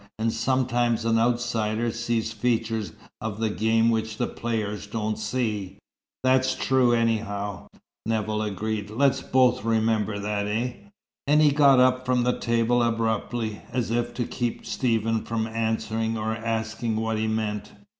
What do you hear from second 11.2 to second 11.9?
and he got